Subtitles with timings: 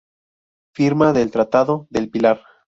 [0.73, 2.41] Firma del Tratado del Pilar.